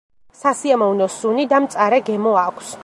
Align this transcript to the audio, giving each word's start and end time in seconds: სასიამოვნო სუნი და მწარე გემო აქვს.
სასიამოვნო 0.39 1.09
სუნი 1.17 1.47
და 1.53 1.61
მწარე 1.67 2.03
გემო 2.11 2.37
აქვს. 2.49 2.79